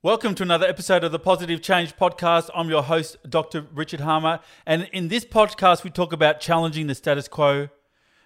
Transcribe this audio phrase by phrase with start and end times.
[0.00, 2.50] Welcome to another episode of the Positive Change Podcast.
[2.54, 3.66] I'm your host, Dr.
[3.74, 4.38] Richard Harmer.
[4.64, 7.68] And in this podcast, we talk about challenging the status quo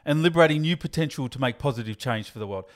[0.05, 2.67] and liberating new potential to make positive change for the world.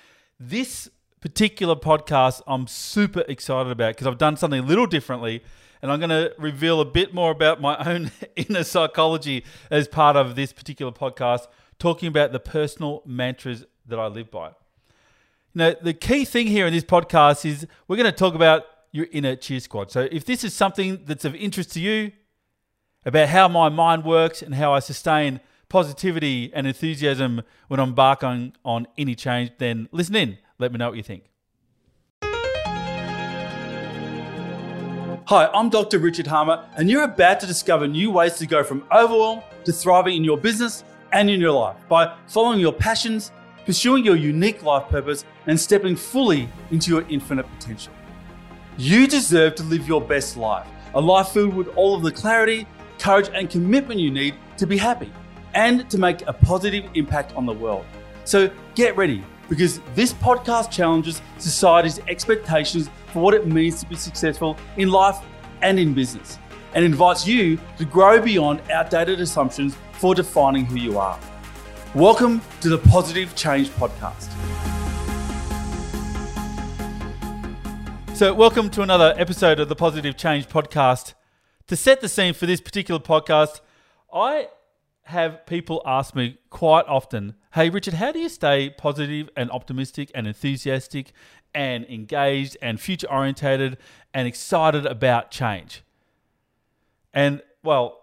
[0.41, 0.89] This
[1.21, 5.45] particular podcast, I'm super excited about because I've done something a little differently.
[5.83, 10.17] And I'm going to reveal a bit more about my own inner psychology as part
[10.17, 14.53] of this particular podcast, talking about the personal mantras that I live by.
[15.55, 18.65] Now, the key thing here in this podcast is we're going to talk about
[18.97, 19.91] your inner cheer squad.
[19.91, 22.13] So if this is something that's of interest to you
[23.05, 28.55] about how my mind works and how I sustain positivity and enthusiasm when I'm embarking
[28.65, 30.39] on any change, then listen in.
[30.59, 31.25] Let me know what you think.
[35.29, 35.99] Hi, I'm Dr.
[35.99, 40.17] Richard Harmer, and you're about to discover new ways to go from overwhelm to thriving
[40.17, 43.33] in your business and in your life by following your passions,
[43.65, 47.93] pursuing your unique life purpose, and stepping fully into your infinite potential.
[48.79, 52.67] You deserve to live your best life, a life filled with all of the clarity,
[52.99, 55.11] courage, and commitment you need to be happy
[55.55, 57.87] and to make a positive impact on the world.
[58.25, 63.97] So get ready because this podcast challenges society's expectations for what it means to be
[63.97, 65.17] successful in life
[65.63, 66.39] and in business
[66.75, 71.19] and invites you to grow beyond outdated assumptions for defining who you are.
[71.95, 74.76] Welcome to the Positive Change Podcast.
[78.17, 81.13] So, welcome to another episode of the Positive Change Podcast.
[81.67, 83.61] To set the scene for this particular podcast,
[84.11, 84.49] I
[85.03, 90.11] have people ask me quite often, Hey, Richard, how do you stay positive and optimistic
[90.15, 91.13] and enthusiastic
[91.55, 93.77] and engaged and future orientated
[94.15, 95.83] and excited about change?
[97.13, 98.03] And, well,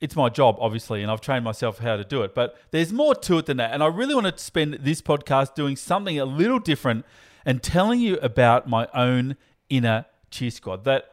[0.00, 3.14] it's my job, obviously, and I've trained myself how to do it, but there's more
[3.16, 3.74] to it than that.
[3.74, 7.04] And I really want to spend this podcast doing something a little different
[7.44, 9.36] and telling you about my own
[9.68, 10.84] inner cheer squad.
[10.84, 11.10] That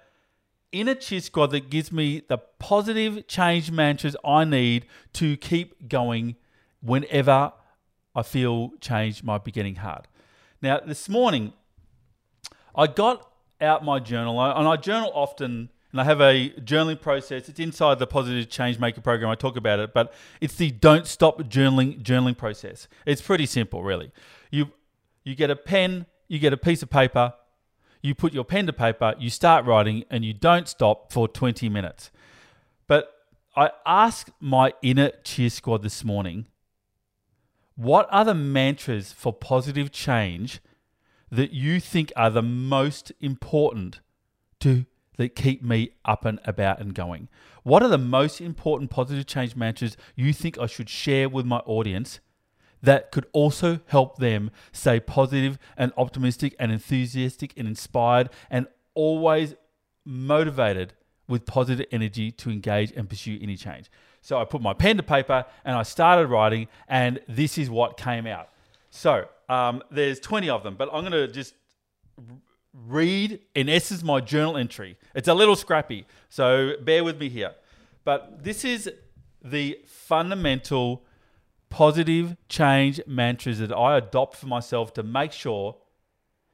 [0.72, 6.36] inner cheer squad that gives me the positive change mantras I need to keep going
[6.82, 7.54] whenever
[8.16, 10.08] I feel change might be getting hard.
[10.62, 11.54] Now, this morning,
[12.76, 17.48] I got out my journal, and I journal often, and I have a journaling process.
[17.50, 19.30] It's inside the Positive Change Maker program.
[19.30, 22.88] I talk about it, but it's the don't stop journaling journaling process.
[23.06, 24.12] It's pretty simple, really.
[24.52, 24.72] You
[25.24, 27.34] you get a pen, you get a piece of paper,
[28.02, 31.70] you put your pen to paper, you start writing, and you don't stop for 20
[31.70, 32.12] minutes.
[32.88, 33.12] But
[33.56, 36.46] I asked my inner cheer squad this morning
[37.76, 40.62] what are the mantras for positive change
[41.32, 44.00] that you think are the most important
[44.60, 44.86] to
[45.18, 47.28] that keep me up and about and going?
[47.62, 51.58] What are the most important positive change mantras you think I should share with my
[51.60, 52.20] audience
[52.88, 59.56] that could also help them stay positive and optimistic and enthusiastic and inspired and always
[60.06, 60.94] motivated
[61.28, 63.92] with positive energy to engage and pursue any change.
[64.22, 67.98] So I put my pen to paper and I started writing, and this is what
[67.98, 68.48] came out.
[68.90, 71.56] So um, there's 20 of them, but I'm going to just
[72.74, 74.98] read, in essence, my journal entry.
[75.14, 77.54] It's a little scrappy, so bear with me here.
[78.06, 78.90] But this is
[79.44, 81.04] the fundamental
[81.70, 85.76] positive change mantras that I adopt for myself to make sure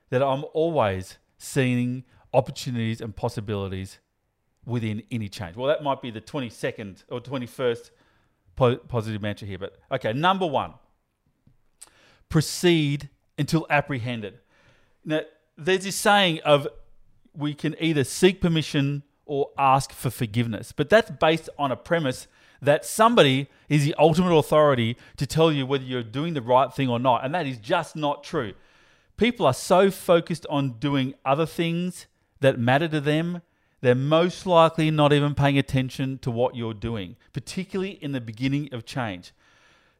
[0.09, 2.03] that I'm always seeing
[2.33, 3.99] opportunities and possibilities
[4.65, 5.55] within any change.
[5.55, 7.91] Well, that might be the 22nd or 21st
[8.55, 10.73] po- positive mantra here, but okay, number one
[12.29, 14.39] proceed until apprehended.
[15.05, 15.21] Now,
[15.57, 16.67] there's this saying of
[17.35, 22.27] we can either seek permission or ask for forgiveness, but that's based on a premise
[22.65, 26.89] that somebody is the ultimate authority to tell you whether you're doing the right thing
[26.89, 27.23] or not.
[27.23, 28.53] And that is just not true.
[29.17, 32.07] People are so focused on doing other things
[32.39, 33.41] that matter to them,
[33.81, 38.69] they're most likely not even paying attention to what you're doing, particularly in the beginning
[38.71, 39.33] of change.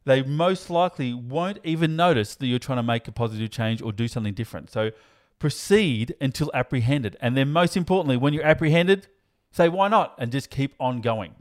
[0.06, 3.92] They most likely won't even notice that you're trying to make a positive change or
[3.92, 4.70] do something different.
[4.72, 4.92] So
[5.40, 7.18] proceed until apprehended.
[7.22, 9.08] And then, most importantly, when you're apprehended,
[9.52, 10.16] say, why not?
[10.18, 11.36] And just keep on going.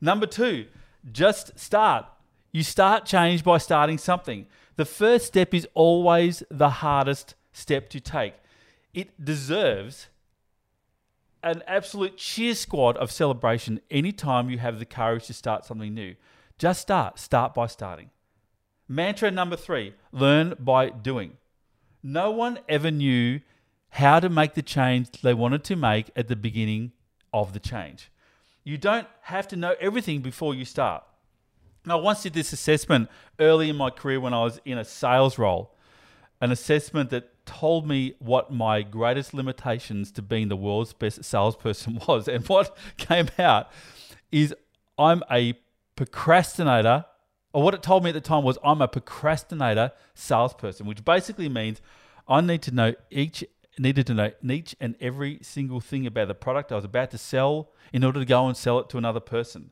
[0.00, 0.66] Number two,
[1.10, 2.06] just start.
[2.52, 4.46] You start change by starting something.
[4.76, 8.34] The first step is always the hardest step to take.
[8.92, 10.08] It deserves
[11.42, 16.14] an absolute cheer squad of celebration anytime you have the courage to start something new.
[16.58, 17.18] Just start.
[17.18, 18.10] Start by starting.
[18.88, 21.36] Mantra number three learn by doing.
[22.02, 23.40] No one ever knew
[23.90, 26.92] how to make the change they wanted to make at the beginning
[27.32, 28.10] of the change.
[28.66, 31.04] You don't have to know everything before you start.
[31.86, 33.08] I once did this assessment
[33.38, 35.72] early in my career when I was in a sales role,
[36.40, 42.00] an assessment that told me what my greatest limitations to being the world's best salesperson
[42.08, 42.26] was.
[42.26, 43.70] And what came out
[44.32, 44.52] is
[44.98, 45.54] I'm a
[45.94, 47.04] procrastinator,
[47.52, 51.48] or what it told me at the time was I'm a procrastinator salesperson, which basically
[51.48, 51.80] means
[52.26, 53.44] I need to know each
[53.78, 57.18] needed to know each and every single thing about the product I was about to
[57.18, 59.70] sell in order to go and sell it to another person.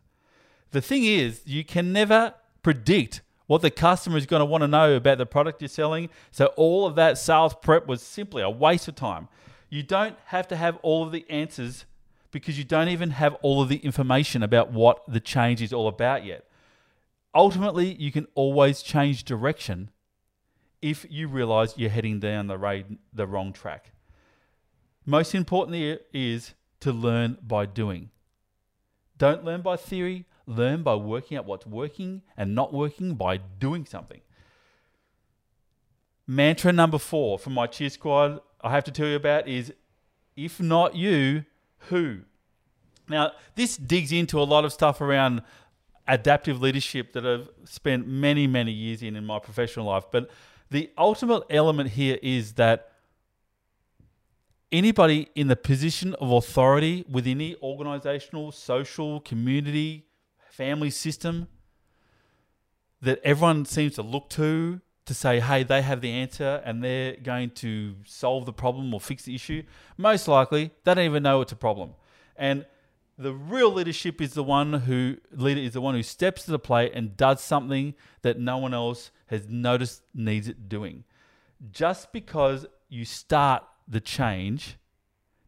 [0.71, 4.69] The thing is, you can never predict what the customer is going to want to
[4.69, 6.09] know about the product you're selling.
[6.31, 9.29] So all of that sales prep was simply a waste of time.
[9.69, 11.85] You don't have to have all of the answers
[12.31, 15.89] because you don't even have all of the information about what the change is all
[15.89, 16.45] about yet.
[17.35, 19.91] Ultimately, you can always change direction
[20.81, 23.91] if you realize you're heading down the, raid, the wrong track.
[25.07, 28.11] Most importantly is to learn by doing.
[29.19, 33.87] Don't learn by theory, learn by working out what's working and not working by doing
[33.87, 34.21] something.
[36.27, 39.73] Mantra number four from my cheer squad, I have to tell you about is
[40.37, 41.45] if not you,
[41.91, 42.21] who?
[43.09, 45.43] Now, this digs into a lot of stuff around
[46.09, 50.05] adaptive leadership that I've spent many, many years in in my professional life.
[50.11, 50.31] But
[50.71, 52.94] the ultimate element here is that
[54.75, 60.07] anybody in the position of authority within any organizational, social, community,
[60.51, 61.47] family system
[63.01, 67.17] that everyone seems to look to to say, hey, they have the answer and they're
[67.17, 69.63] going to solve the problem or fix the issue,
[69.97, 71.91] most likely they don't even know it's a problem.
[72.37, 72.65] And
[73.17, 76.59] the real leadership is the one who leader is the one who steps to the
[76.59, 81.05] plate and does something that no one else has noticed needs it doing.
[81.71, 84.77] Just because you start the change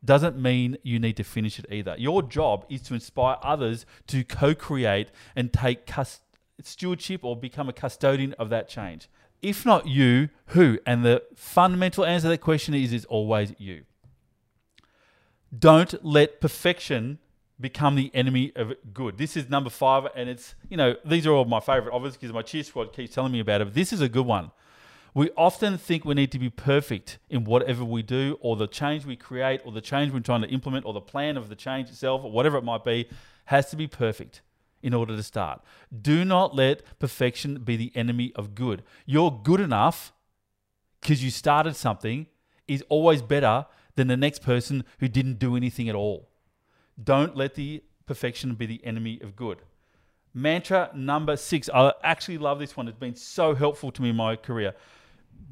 [0.05, 1.97] doesn't mean you need to finish it either.
[1.99, 6.23] Your job is to inspire others to co create and take cust-
[6.63, 9.09] stewardship or become a custodian of that change.
[9.43, 10.79] If not you, who?
[10.87, 13.85] And the fundamental answer to that question is, is always you.
[15.57, 17.19] Don't let perfection
[17.61, 19.19] become the enemy of good.
[19.19, 22.35] This is number five, and it's, you know, these are all my favorite, obviously, because
[22.35, 23.65] my cheer squad keeps telling me about it.
[23.67, 24.51] But this is a good one.
[25.17, 29.07] We often think we need to be perfect in whatever we do, or the change
[29.07, 31.89] we create, or the change we're trying to implement, or the plan of the change
[31.89, 33.09] itself, or whatever it might be,
[33.47, 34.43] has to be perfect
[34.83, 35.63] in order to start.
[36.03, 38.83] Do not let perfection be the enemy of good.
[39.07, 40.13] You're good enough
[41.01, 42.27] because you started something
[42.69, 43.65] is always better
[43.95, 46.29] than the next person who didn't do anything at all.
[47.03, 49.63] Don't let the perfection be the enemy of good.
[50.35, 51.71] Mantra number six.
[51.73, 52.87] I actually love this one.
[52.87, 54.75] It's been so helpful to me in my career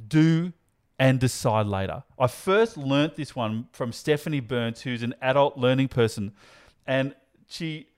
[0.09, 0.53] do
[0.99, 2.05] and decide later.
[2.19, 6.33] I first learnt this one from Stephanie Burns, who's an adult learning person.
[6.87, 7.15] And
[7.49, 7.89] she,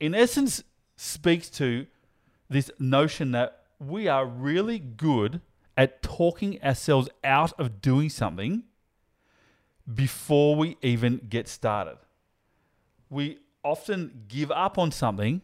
[0.00, 0.62] in essence,
[0.96, 1.86] speaks to
[2.48, 5.40] this notion that we are really good
[5.76, 8.64] at talking ourselves out of doing something
[9.92, 11.98] before we even get started.
[13.10, 15.42] We often give up on something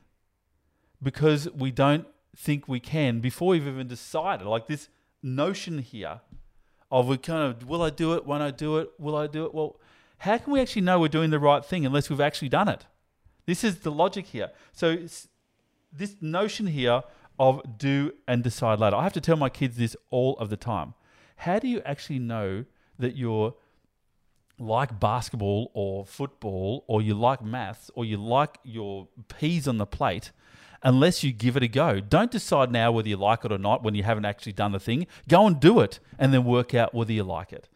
[1.02, 2.06] because we don't
[2.36, 4.46] think we can before we've even decided.
[4.46, 4.88] Like this
[5.24, 6.20] notion here
[6.90, 8.24] of we kind of will I do it?
[8.24, 8.90] Won't I do it?
[8.98, 9.54] Will I do it?
[9.54, 9.80] Well,
[10.18, 12.86] how can we actually know we're doing the right thing unless we've actually done it?
[13.46, 14.50] This is the logic here.
[14.72, 14.96] So
[15.92, 17.02] this notion here
[17.38, 18.96] of do and decide later.
[18.96, 20.94] I have to tell my kids this all of the time.
[21.36, 22.64] How do you actually know
[22.98, 23.54] that you're
[24.58, 29.86] like basketball or football or you like maths or you like your peas on the
[29.86, 30.30] plate
[30.84, 31.98] unless you give it a go.
[31.98, 34.78] Don't decide now whether you like it or not when you haven't actually done the
[34.78, 35.06] thing.
[35.28, 37.68] Go and do it and then work out whether you like it.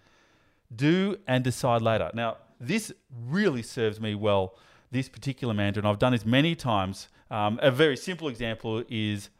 [0.74, 2.10] Do and decide later.
[2.12, 2.92] Now, this
[3.26, 4.56] really serves me well,
[4.90, 7.08] this particular mantra, and I've done this many times.
[7.30, 9.30] Um, a very simple example is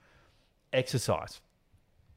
[0.73, 1.41] exercise.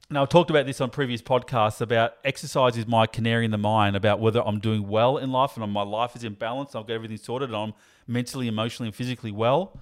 [0.10, 3.58] Now, I've talked about this on previous podcasts about exercise is my canary in the
[3.58, 6.88] mine about whether I'm doing well in life and my life is in balance, I've
[6.88, 7.74] got everything sorted, and I'm
[8.08, 9.79] mentally, emotionally, and physically well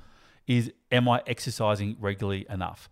[0.49, 2.89] is am I exercising regularly enough?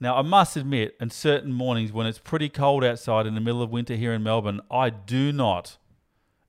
[0.00, 3.62] Now, I must admit, in certain mornings when it's pretty cold outside in the middle
[3.62, 5.78] of winter here in Melbourne, I do not,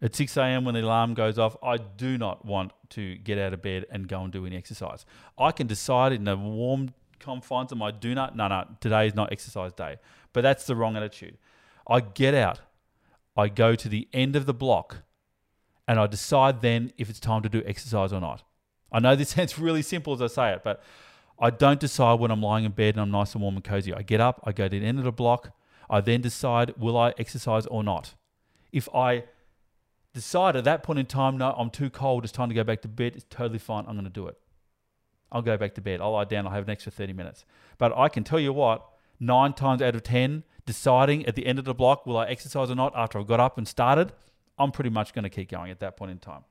[0.01, 0.65] at 6 a.m.
[0.65, 4.07] when the alarm goes off, I do not want to get out of bed and
[4.07, 5.05] go and do any exercise.
[5.37, 9.13] I can decide in the warm confines of my do not, no, no, today is
[9.13, 9.97] not exercise day.
[10.33, 11.37] But that's the wrong attitude.
[11.87, 12.61] I get out,
[13.37, 15.03] I go to the end of the block,
[15.87, 18.41] and I decide then if it's time to do exercise or not.
[18.91, 20.81] I know this sounds really simple as I say it, but
[21.39, 23.93] I don't decide when I'm lying in bed and I'm nice and warm and cozy.
[23.93, 25.51] I get up, I go to the end of the block,
[25.89, 28.15] I then decide will I exercise or not.
[28.71, 29.25] If I
[30.13, 32.81] decide at that point in time, no, I'm too cold, it's time to go back
[32.83, 34.37] to bed, it's totally fine, I'm going to do it.
[35.31, 37.45] I'll go back to bed, I'll lie down, I'll have an extra 30 minutes.
[37.77, 38.87] But I can tell you what,
[39.19, 42.71] nine times out of 10, deciding at the end of the block, will I exercise
[42.71, 44.13] or not after I've got up and started,
[44.57, 46.45] I'm pretty much going to keep going at that point in time.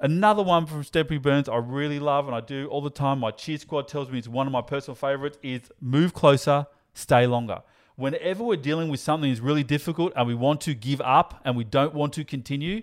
[0.00, 3.18] Another one from Stephanie Burns I really love and I do all the time.
[3.18, 7.26] My cheer squad tells me it's one of my personal favorites is move closer, stay
[7.26, 7.62] longer.
[7.96, 11.56] Whenever we're dealing with something that's really difficult and we want to give up and
[11.56, 12.82] we don't want to continue,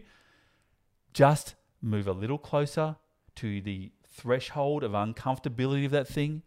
[1.14, 2.98] just move a little closer
[3.36, 6.42] to the threshold of uncomfortability of that thing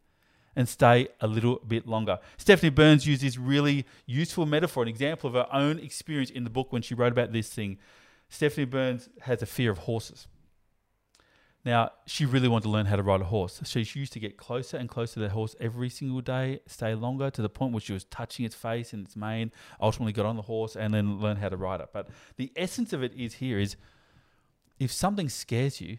[0.55, 2.19] and stay a little bit longer.
[2.37, 6.51] Stephanie Burns used this really useful metaphor, an example of her own experience in the
[6.51, 7.79] book when she wrote about this thing.
[8.29, 10.27] Stephanie Burns has a fear of horses.
[11.69, 13.61] Now, she really wanted to learn how to ride a horse.
[13.63, 16.95] So she used to get closer and closer to the horse every single day, stay
[16.95, 20.25] longer to the point where she was touching its face and its mane, ultimately got
[20.25, 21.91] on the horse and then learned how to ride it.
[21.93, 22.09] But
[22.39, 23.77] the essence of it is here is
[24.79, 25.99] if something scares you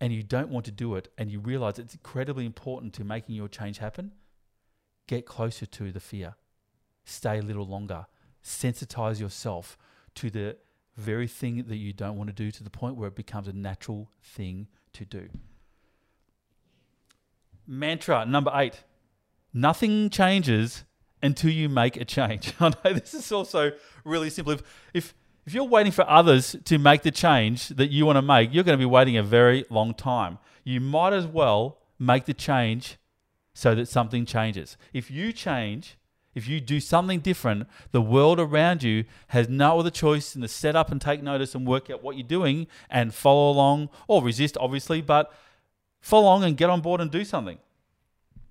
[0.00, 3.34] and you don't want to do it and you realize it's incredibly important to making
[3.34, 4.12] your change happen,
[5.06, 6.36] get closer to the fear.
[7.04, 8.06] Stay a little longer.
[8.42, 9.76] Sensitize yourself
[10.14, 10.56] to the
[10.96, 13.52] very thing that you don't want to do to the point where it becomes a
[13.52, 15.28] natural thing to do.
[17.66, 18.82] Mantra number eight
[19.52, 20.84] nothing changes
[21.22, 22.52] until you make a change.
[22.60, 23.72] I know this is also
[24.04, 24.52] really simple.
[24.52, 25.14] If, if
[25.46, 28.64] if you're waiting for others to make the change that you want to make, you're
[28.64, 30.38] going to be waiting a very long time.
[30.64, 32.96] You might as well make the change
[33.52, 34.78] so that something changes.
[34.94, 35.98] If you change,
[36.34, 40.48] if you do something different, the world around you has no other choice than to
[40.48, 44.22] set up and take notice and work out what you're doing and follow along or
[44.22, 45.32] resist, obviously, but
[46.00, 47.58] follow along and get on board and do something.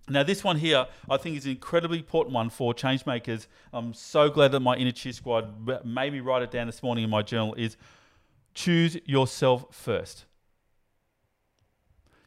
[0.10, 3.48] Now, this one here, I think is an incredibly important one for changemakers.
[3.72, 7.06] I'm so glad that my inner cheer squad made me write it down this morning
[7.06, 7.78] in my journal is
[8.54, 10.26] choose yourself first.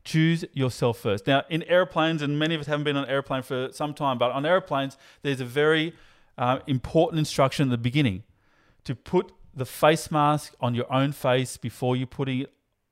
[0.07, 1.27] Choose yourself first.
[1.27, 4.19] Now, in airplanes, and many of us haven't been on an airplane for some time,
[4.19, 5.95] but on airplanes, there's a very
[6.39, 8.23] uh, important instruction at the beginning
[8.85, 12.47] to put the face mask on your own face before you putting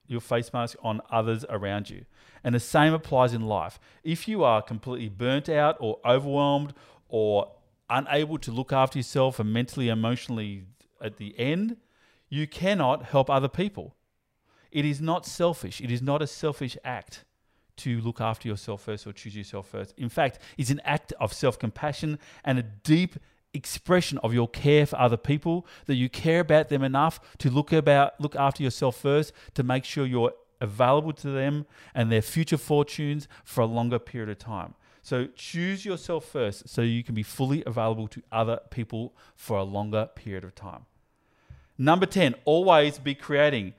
[0.08, 2.04] your face mask on others around you.
[2.42, 3.78] And the same applies in life.
[4.02, 6.74] If you are completely burnt out or overwhelmed
[7.08, 7.52] or
[7.88, 10.64] unable to look after yourself and mentally, emotionally
[11.00, 11.76] at the end,
[12.28, 13.94] you cannot help other people.
[14.74, 15.80] It is not selfish.
[15.80, 17.24] It is not a selfish act
[17.76, 19.94] to look after yourself first or choose yourself first.
[19.96, 23.16] In fact, it's an act of self compassion and a deep
[23.54, 27.72] expression of your care for other people that you care about them enough to look
[27.72, 31.64] about look after yourself first to make sure you're available to them
[31.94, 34.74] and their future fortunes for a longer period of time.
[35.02, 39.62] So choose yourself first so you can be fully available to other people for a
[39.62, 40.86] longer period of time.
[41.78, 43.74] Number 10, always be creating.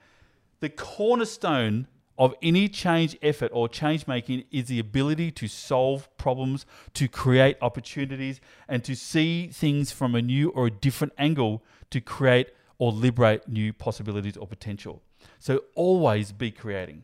[0.60, 6.66] The cornerstone of any change effort or change making is the ability to solve problems,
[6.94, 12.00] to create opportunities, and to see things from a new or a different angle to
[12.00, 15.02] create or liberate new possibilities or potential.
[15.40, 17.04] So always be creating.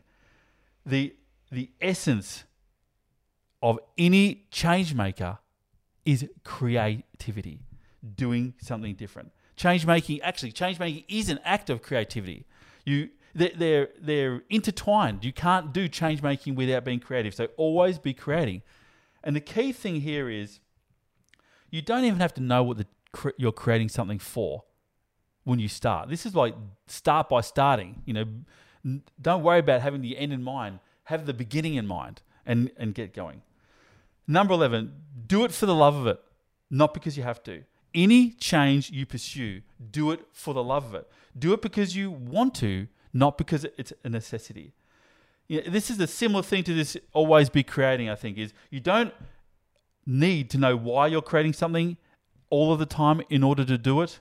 [0.86, 1.14] The,
[1.50, 2.44] the essence
[3.62, 5.38] of any change maker
[6.04, 7.60] is creativity,
[8.16, 9.30] doing something different.
[9.56, 12.46] Change making, actually, change making is an act of creativity.
[12.84, 15.24] You, they're, they're, intertwined.
[15.24, 17.34] You can't do change making without being creative.
[17.34, 18.62] So always be creating.
[19.24, 20.60] And the key thing here is
[21.70, 22.86] you don't even have to know what the,
[23.38, 24.64] you're creating something for
[25.44, 26.08] when you start.
[26.08, 26.54] This is like
[26.86, 28.02] start by starting.
[28.04, 30.80] You know, don't worry about having the end in mind.
[31.04, 33.42] Have the beginning in mind and, and get going.
[34.26, 34.92] Number 11,
[35.26, 36.20] do it for the love of it,
[36.70, 37.64] not because you have to.
[37.94, 41.10] Any change you pursue, do it for the love of it.
[41.38, 44.74] Do it because you want to, not because it's a necessity.
[45.48, 48.52] You know, this is a similar thing to this always be creating, I think, is
[48.70, 49.12] you don't
[50.06, 51.96] need to know why you're creating something
[52.50, 54.20] all of the time in order to do it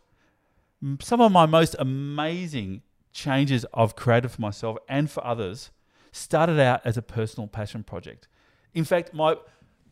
[0.99, 2.81] some of my most amazing
[3.13, 5.69] changes I've created for myself and for others
[6.11, 8.27] started out as a personal passion project.
[8.73, 9.35] In fact, my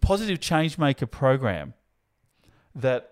[0.01, 1.73] positive change maker program
[2.73, 3.11] that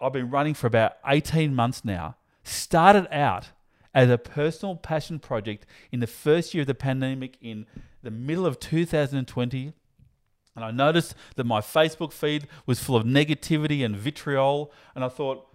[0.00, 3.50] I've been running for about 18 months now started out
[3.94, 7.66] as a personal passion project in the first year of the pandemic in
[8.02, 9.72] the middle of 2020.
[10.56, 14.72] And I noticed that my Facebook feed was full of negativity and vitriol.
[14.94, 15.46] And I thought,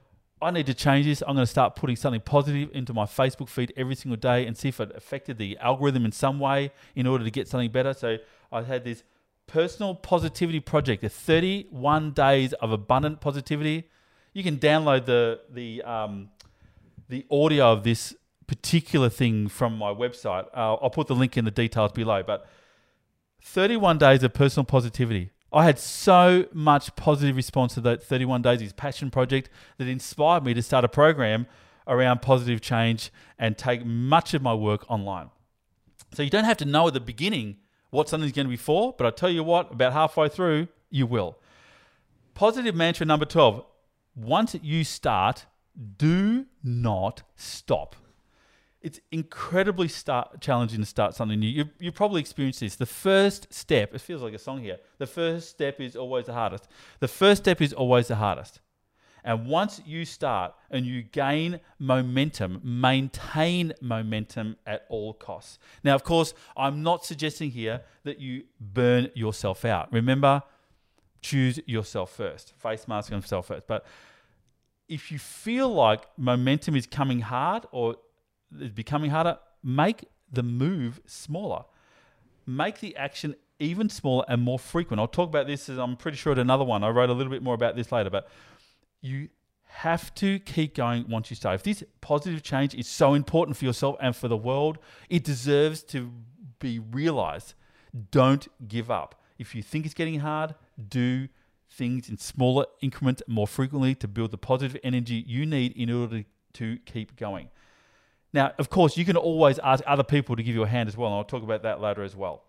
[0.42, 1.22] I need to change this.
[1.22, 4.58] I'm going to start putting something positive into my Facebook feed every single day and
[4.58, 7.94] see if it affected the algorithm in some way in order to get something better.
[7.94, 8.18] So
[8.52, 9.04] I had this
[9.48, 13.90] personal positivity project, the 31 days of abundant positivity.
[14.34, 16.30] You can download the the um,
[17.08, 18.14] the audio of this
[18.48, 20.46] particular thing from my website.
[20.56, 22.24] Uh, I'll put the link in the details below.
[22.24, 22.48] But
[23.42, 25.32] 31 days of personal positivity.
[25.54, 30.44] I had so much positive response to that 31 Days Is Passion project that inspired
[30.44, 31.48] me to start a program
[31.88, 35.30] around positive change and take much of my work online.
[36.14, 37.58] So you don't have to know at the beginning
[37.92, 41.06] what something's going to be for, but I tell you what, about halfway through, you
[41.06, 41.38] will.
[42.34, 43.64] Positive mantra number 12
[44.16, 45.46] once you start,
[45.98, 47.96] do not stop.
[48.86, 51.50] It's incredibly start, challenging to start something new.
[51.50, 52.76] You, you probably experienced this.
[52.76, 54.78] The first step, it feels like a song here.
[55.00, 56.68] The first step is always the hardest.
[57.00, 58.60] The first step is always the hardest.
[59.24, 65.58] And once you start and you gain momentum, maintain momentum at all costs.
[65.84, 69.92] Now, of course, I'm not suggesting here that you burn yourself out.
[69.92, 70.44] Remember,
[71.24, 73.66] choose yourself first, face mask on yourself first.
[73.66, 73.84] But
[74.88, 77.96] if you feel like momentum is coming hard or
[78.60, 81.64] is becoming harder, make the move smaller.
[82.46, 85.00] Make the action even smaller and more frequent.
[85.00, 86.84] I'll talk about this as I'm pretty sure at another one.
[86.84, 88.28] I wrote a little bit more about this later, but
[89.02, 89.30] you
[89.64, 91.56] have to keep going once you start.
[91.56, 94.78] If this positive change is so important for yourself and for the world,
[95.10, 96.12] it deserves to
[96.60, 97.54] be realized.
[98.12, 99.22] Don't give up.
[99.38, 100.56] If you think it's getting hard,
[100.90, 101.28] do
[101.70, 106.24] things in smaller increments more frequently to build the positive energy you need in order
[106.54, 107.50] to keep going.
[108.36, 110.98] Now, of course, you can always ask other people to give you a hand as
[110.98, 112.44] well, and I'll talk about that later as well.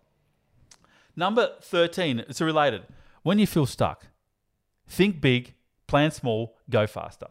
[1.15, 2.83] Number 13, it's related.
[3.23, 4.09] When you feel stuck,
[4.89, 5.55] think big,
[5.87, 7.29] plan small, go faster.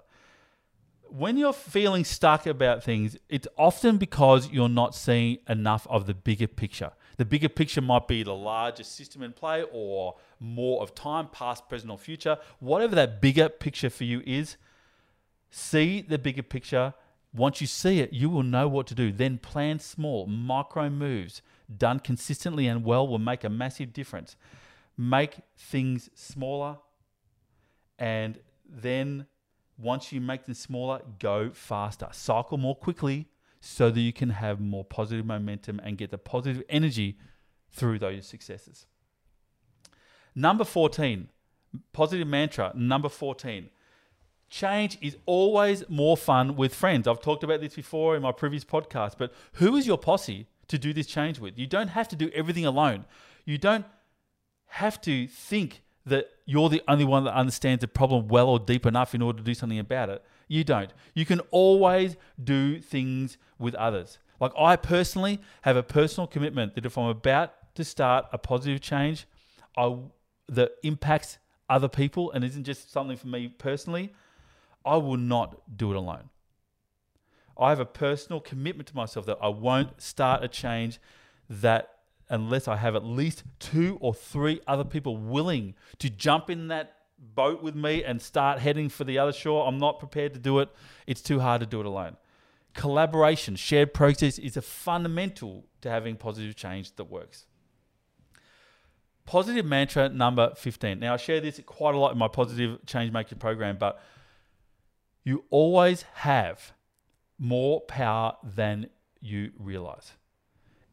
[1.09, 6.13] When you're feeling stuck about things, it's often because you're not seeing enough of the
[6.13, 6.91] bigger picture.
[7.17, 11.67] The bigger picture might be the larger system in play or more of time, past,
[11.67, 12.37] present, or future.
[12.59, 14.55] Whatever that bigger picture for you is,
[15.49, 16.93] see the bigger picture.
[17.35, 19.11] Once you see it, you will know what to do.
[19.11, 21.41] Then plan small, micro moves
[21.77, 24.35] done consistently and well will make a massive difference.
[24.97, 26.77] Make things smaller
[27.99, 29.25] and then
[29.77, 32.07] once you make them smaller, go faster.
[32.11, 33.27] Cycle more quickly
[33.59, 37.17] so that you can have more positive momentum and get the positive energy
[37.71, 38.85] through those successes.
[40.33, 41.29] Number 14,
[41.91, 42.71] positive mantra.
[42.75, 43.69] Number 14,
[44.49, 47.07] change is always more fun with friends.
[47.07, 50.77] I've talked about this before in my previous podcast, but who is your posse to
[50.77, 51.57] do this change with?
[51.57, 53.05] You don't have to do everything alone.
[53.45, 53.85] You don't
[54.67, 58.85] have to think that you're the only one that understands the problem well or deep
[58.85, 60.23] enough in order to do something about it.
[60.47, 60.93] You don't.
[61.13, 64.19] You can always do things with others.
[64.39, 68.81] Like I personally have a personal commitment that if I'm about to start a positive
[68.81, 69.25] change,
[69.77, 69.95] I
[70.47, 74.13] that impacts other people and isn't just something for me personally,
[74.85, 76.29] I will not do it alone.
[77.57, 80.99] I have a personal commitment to myself that I won't start a change
[81.49, 81.89] that
[82.29, 86.95] unless I have at least two or three other people willing to jump in that
[87.17, 89.67] boat with me and start heading for the other shore.
[89.67, 90.69] I'm not prepared to do it.
[91.07, 92.17] It's too hard to do it alone.
[92.73, 97.45] Collaboration, shared process is a fundamental to having positive change that works.
[99.25, 100.99] Positive mantra number 15.
[100.99, 103.99] Now, I share this quite a lot in my positive change maker program, but
[105.25, 106.71] you always have
[107.37, 108.87] more power than
[109.19, 110.13] you realize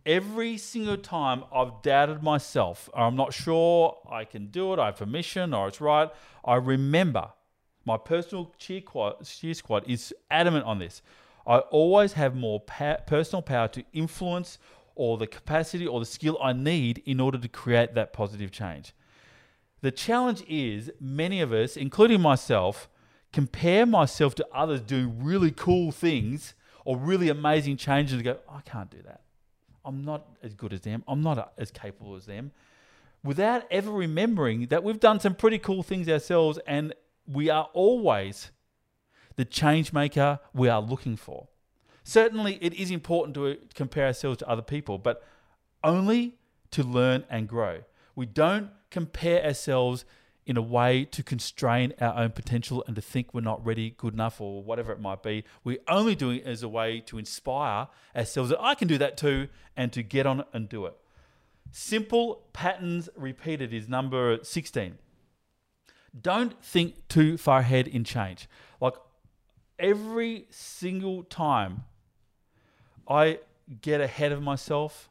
[0.05, 4.87] every single time I've doubted myself, or I'm not sure I can do it, I
[4.87, 6.11] have permission, or it's right,
[6.45, 7.31] I remember
[7.85, 11.03] my personal cheer squad, cheer squad is adamant on this.
[11.47, 14.59] I always have more pa- personal power to influence
[14.95, 18.92] or the capacity or the skill I need in order to create that positive change.
[19.81, 22.88] The challenge is many of us, including myself,
[23.33, 28.61] compare myself to others doing really cool things or really amazing changes and go, I
[28.61, 29.23] can't do that.
[29.85, 31.03] I'm not as good as them.
[31.09, 32.53] I'm not as capable as them.
[33.25, 36.95] Without ever remembering that we've done some pretty cool things ourselves and
[37.27, 38.51] we are always
[39.37, 41.49] the change maker we are looking for.
[42.05, 45.25] Certainly, it is important to uh, compare ourselves to other people, but
[45.85, 46.37] only
[46.73, 47.83] to learn and grow.
[48.16, 50.05] We don't compare ourselves
[50.45, 54.15] in a way to constrain our own potential and to think we're not ready, good
[54.15, 55.45] enough, or whatever it might be.
[55.63, 59.17] We're only doing it as a way to inspire ourselves that I can do that
[59.17, 60.95] too and to get on and do it.
[61.71, 64.99] Simple patterns repeated is number 16.
[66.21, 68.49] Don't think too far ahead in change.
[68.81, 68.95] Like
[69.79, 71.85] every single time
[73.09, 73.39] I
[73.81, 75.09] get ahead of myself,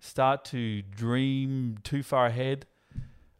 [0.00, 2.66] start to dream too far ahead,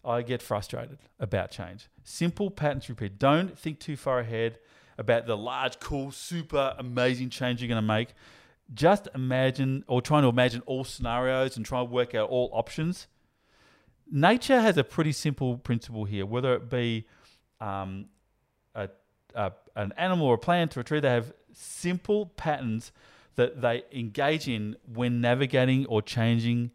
[0.09, 1.89] I get frustrated about change.
[2.03, 3.19] Simple patterns repeat.
[3.19, 4.59] Don't think too far ahead
[4.97, 8.09] about the large, cool, super amazing change you're going to make.
[8.73, 13.07] Just imagine or trying to imagine all scenarios and try and work out all options.
[14.11, 17.07] nature has a pretty simple principle here, whether it be
[17.61, 18.07] um,
[18.75, 18.89] a,
[19.35, 22.93] a, an animal or a plant or a tree, they have simple patterns
[23.37, 26.71] that they engage in when navigating or changing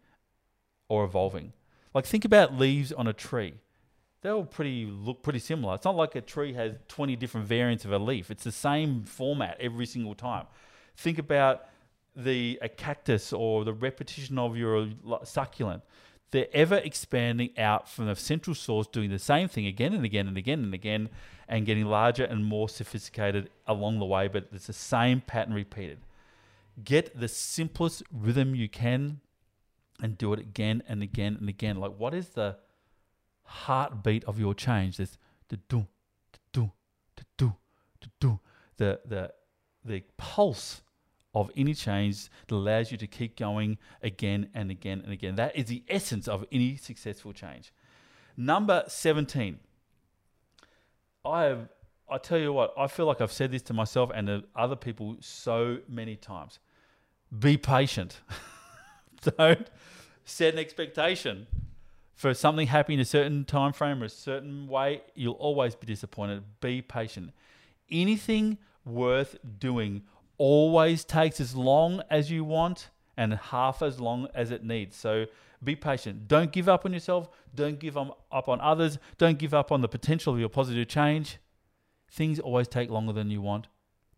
[0.88, 1.52] or evolving.
[1.94, 3.54] Like think about leaves on a tree.
[4.22, 5.74] They all pretty look pretty similar.
[5.74, 8.30] It's not like a tree has 20 different variants of a leaf.
[8.30, 10.46] It's the same format every single time.
[10.96, 11.66] Think about
[12.16, 14.88] the a cactus or the repetition of your
[15.24, 15.82] succulent
[16.34, 20.26] they're ever expanding out from the central source, doing the same thing again and again
[20.26, 21.08] and again and again,
[21.46, 25.98] and getting larger and more sophisticated along the way, but it's the same pattern repeated.
[26.82, 29.20] Get the simplest rhythm you can
[30.02, 31.76] and do it again and again and again.
[31.76, 32.56] Like, what is the
[33.44, 34.96] heartbeat of your change?
[34.96, 35.86] This the do,
[36.32, 36.72] the do,
[37.16, 37.54] the do,
[38.00, 38.40] the do,
[38.76, 39.32] the the
[39.84, 40.82] the pulse
[41.34, 45.34] of any change that allows you to keep going again and again and again.
[45.34, 47.72] That is the essence of any successful change.
[48.36, 49.58] Number 17.
[51.24, 51.68] I have
[52.08, 54.76] I tell you what, I feel like I've said this to myself and to other
[54.76, 56.58] people so many times.
[57.36, 58.20] Be patient.
[59.38, 59.68] Don't
[60.24, 61.46] set an expectation
[62.14, 65.02] for something happening in a certain time frame or a certain way.
[65.14, 66.44] You'll always be disappointed.
[66.60, 67.32] Be patient.
[67.90, 70.02] Anything worth doing
[70.38, 74.96] always takes as long as you want and half as long as it needs.
[74.96, 75.26] So
[75.62, 76.28] be patient.
[76.28, 77.28] Don't give up on yourself.
[77.54, 78.98] Don't give um, up on others.
[79.18, 81.38] Don't give up on the potential of your positive change.
[82.10, 83.66] Things always take longer than you want,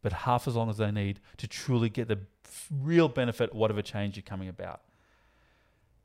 [0.02, 2.18] but half as long as they need to truly get the
[2.70, 4.82] real benefit of whatever change you're coming about.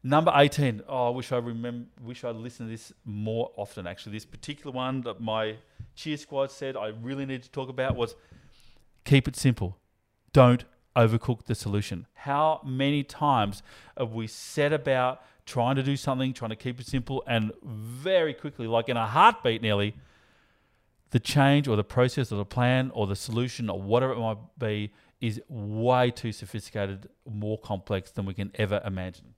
[0.04, 0.84] Number 18.
[0.88, 4.14] Oh, I wish I remember wish I'd listened to this more often actually.
[4.14, 5.58] This particular one that my
[5.96, 8.16] cheer squad said I really need to talk about was
[9.06, 9.78] keep it simple
[10.34, 10.64] don't
[10.96, 12.08] overcook the solution.
[12.14, 13.64] How many times
[13.98, 18.34] have we set about trying to do something, trying to keep it simple, and very
[18.34, 19.96] quickly, like in a heartbeat nearly,
[21.12, 24.38] the change or the process or the plan or the solution or whatever it might
[24.58, 29.36] be is way too sophisticated, more complex than we can ever imagine.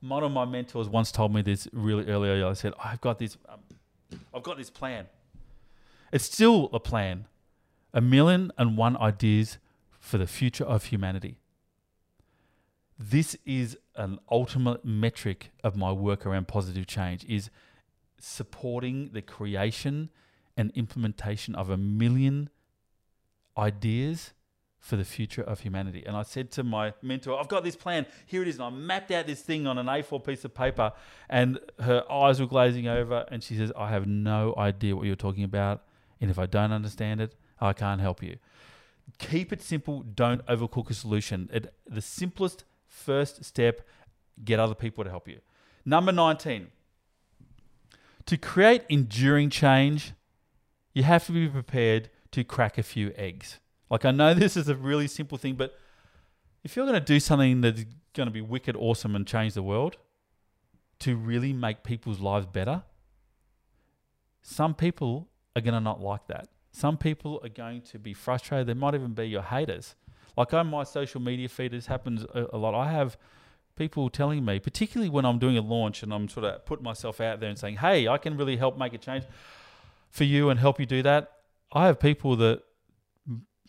[0.00, 2.46] One of my mentors once told me this really earlier.
[2.46, 3.60] I said, "I've got this, um,
[4.34, 5.06] I've got this plan.
[6.12, 7.26] It's still a plan,
[7.92, 9.58] a million and one ideas
[9.98, 11.36] for the future of humanity.
[12.98, 17.50] This is an ultimate metric of my work around positive change is
[18.18, 20.10] supporting the creation
[20.56, 22.50] and implementation of a million
[23.56, 24.32] ideas
[24.80, 26.02] for the future of humanity.
[26.06, 28.06] And I said to my mentor, I've got this plan.
[28.24, 28.56] Here it is.
[28.56, 30.92] And I mapped out this thing on an A4 piece of paper.
[31.28, 33.26] And her eyes were glazing over.
[33.30, 35.82] And she says, I have no idea what you're talking about.
[36.20, 38.38] And if I don't understand it, I can't help you.
[39.18, 40.02] Keep it simple.
[40.02, 41.50] Don't overcook a solution.
[41.52, 43.86] It, the simplest first step,
[44.42, 45.40] get other people to help you.
[45.84, 46.68] Number 19.
[48.26, 50.14] To create enduring change,
[50.94, 53.58] you have to be prepared to crack a few eggs.
[53.90, 55.78] Like, I know this is a really simple thing, but
[56.62, 59.62] if you're going to do something that's going to be wicked awesome and change the
[59.62, 59.96] world
[61.00, 62.82] to really make people's lives better,
[64.42, 66.48] some people are going to not like that.
[66.72, 68.66] Some people are going to be frustrated.
[68.66, 69.96] They might even be your haters.
[70.36, 72.74] Like on my social media feed, this happens a, a lot.
[72.74, 73.16] I have
[73.76, 77.20] people telling me, particularly when I'm doing a launch and I'm sort of putting myself
[77.20, 79.24] out there and saying, hey, I can really help make a change
[80.10, 81.32] for you and help you do that.
[81.72, 82.62] I have people that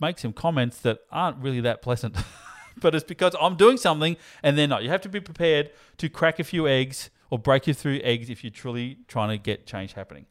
[0.01, 2.17] make some comments that aren't really that pleasant,
[2.81, 4.83] but it's because I'm doing something and they're not.
[4.83, 8.29] You have to be prepared to crack a few eggs or break you through eggs
[8.29, 10.25] if you're truly trying to get change happening.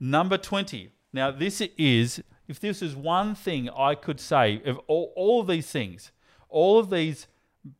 [0.00, 5.12] Number 20, now, this is, if this is one thing I could say, of all,
[5.14, 6.10] all of these things,
[6.48, 7.28] all of these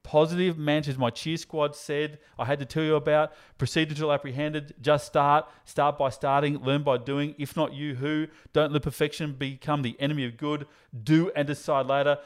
[0.03, 4.75] positive mantras my cheer squad said I had to tell you about, proceed until apprehended,
[4.81, 9.33] just start, start by starting, learn by doing, if not you, who, don't let perfection
[9.33, 10.67] become the enemy of good,
[11.03, 12.19] do and decide later,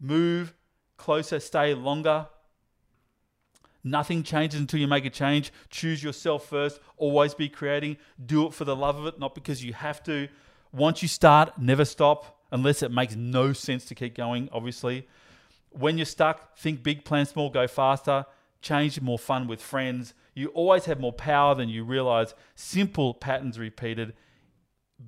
[0.00, 0.54] move
[0.96, 2.26] closer, stay longer,
[3.86, 5.52] Nothing changes until you make a change.
[5.70, 6.80] Choose yourself first.
[6.96, 7.98] Always be creating.
[8.26, 10.26] Do it for the love of it, not because you have to.
[10.72, 15.06] Once you start, never stop unless it makes no sense to keep going, obviously.
[15.70, 18.26] When you're stuck, think big, plan small, go faster.
[18.62, 20.14] Change more fun with friends.
[20.34, 22.34] You always have more power than you realize.
[22.54, 24.14] Simple patterns repeated.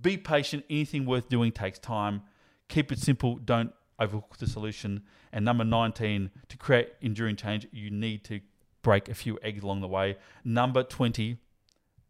[0.00, 0.64] Be patient.
[0.68, 2.22] Anything worth doing takes time.
[2.68, 3.36] Keep it simple.
[3.36, 5.02] Don't overcook the solution.
[5.32, 8.40] And number 19, to create enduring change, you need to
[8.82, 10.16] break a few eggs along the way.
[10.44, 11.38] Number 20,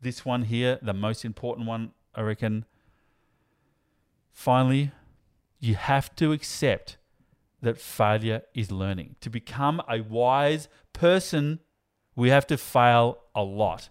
[0.01, 2.65] this one here, the most important one, I reckon.
[4.33, 4.93] Finally,
[5.59, 6.99] you have to accept
[7.63, 9.17] that failure is learning.
[9.21, 11.61] To become a wise person
[12.19, 13.91] We have to fail a lot.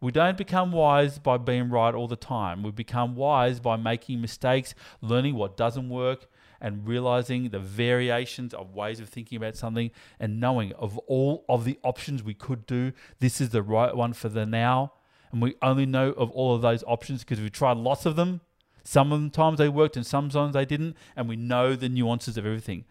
[0.00, 2.64] We don't become wise by being right all the time.
[2.64, 6.26] We become wise by making mistakes, learning what doesn't work,
[6.60, 11.64] and realizing the variations of ways of thinking about something and knowing of all of
[11.64, 14.94] the options we could do, this is the right one for the now.
[15.30, 18.40] And we only know of all of those options because we tried lots of them.
[18.82, 22.86] Sometimes they worked and sometimes they didn't, and we know the nuances of everything.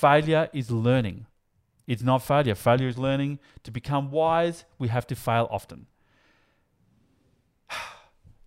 [0.00, 1.26] Failure is learning.
[1.86, 2.56] It's not failure.
[2.56, 3.38] Failure is learning.
[3.62, 5.86] To become wise, we have to fail often.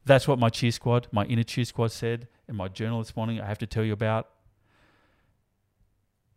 [0.06, 3.40] That's what my cheer squad, my inner cheer squad said in my journal this morning.
[3.40, 4.28] I have to tell you about.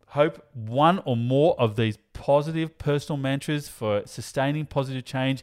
[0.08, 5.42] Hope one or more of these positive personal mantras for sustaining positive change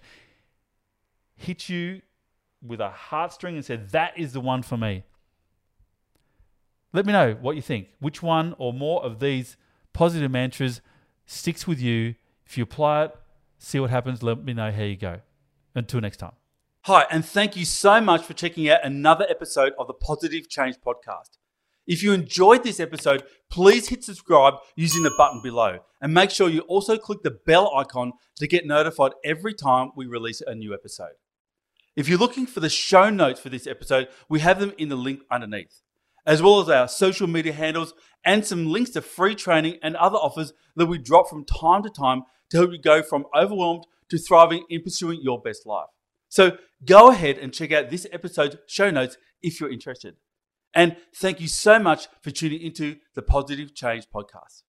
[1.36, 2.01] hit you
[2.65, 5.03] with a heartstring and said, That is the one for me.
[6.97, 7.89] Let me know what you think.
[7.99, 9.55] Which one or more of these
[9.93, 10.81] positive mantras
[11.27, 12.15] sticks with you?
[12.43, 13.15] If you apply it,
[13.60, 14.23] see what happens.
[14.23, 15.19] Let me know how you go.
[15.75, 16.31] Until next time.
[16.86, 20.77] Hi, and thank you so much for checking out another episode of the Positive Change
[20.83, 21.38] Podcast.
[21.86, 26.49] If you enjoyed this episode, please hit subscribe using the button below and make sure
[26.49, 30.73] you also click the bell icon to get notified every time we release a new
[30.73, 31.13] episode.
[31.95, 34.95] If you're looking for the show notes for this episode, we have them in the
[34.95, 35.83] link underneath,
[36.27, 40.17] as well as our social media handles and some links to free training and other
[40.17, 44.17] offers that we drop from time to time to help you go from overwhelmed to
[44.17, 45.87] thriving in pursuing your best life.
[46.29, 50.15] So go ahead and check out this episode's show notes if you're interested.
[50.73, 54.66] And thank you so much for tuning into the Positive Change Podcast.